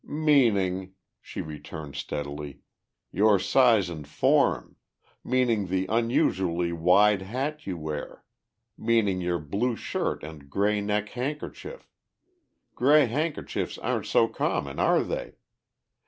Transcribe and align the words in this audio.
"Meaning," 0.03 0.95
she 1.21 1.41
returned 1.41 1.95
steadily, 1.95 2.61
"your 3.11 3.37
size 3.37 3.87
and 3.87 4.07
form; 4.07 4.75
meaning 5.23 5.67
the 5.67 5.85
unusually 5.89 6.71
wide 6.73 7.21
hat 7.21 7.67
you 7.67 7.77
wear; 7.77 8.23
meaning 8.75 9.21
your 9.21 9.37
blue 9.37 9.75
shirt 9.75 10.23
and 10.23 10.49
grey 10.49 10.81
neck 10.81 11.09
handkerchief... 11.09 11.87
grey 12.73 13.05
handkerchiefs 13.05 13.77
aren't 13.77 14.07
so 14.07 14.27
common, 14.27 14.79
are 14.79 15.03
they?... 15.03 15.33